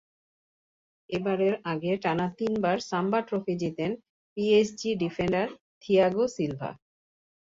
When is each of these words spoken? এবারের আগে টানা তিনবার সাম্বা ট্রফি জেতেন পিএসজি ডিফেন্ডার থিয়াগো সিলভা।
এবারের 1.09 1.53
আগে 1.65 1.91
টানা 2.03 2.27
তিনবার 2.37 2.77
সাম্বা 2.89 3.19
ট্রফি 3.27 3.53
জেতেন 3.61 3.91
পিএসজি 4.37 4.89
ডিফেন্ডার 5.01 5.47
থিয়াগো 5.81 6.25
সিলভা। 6.35 6.69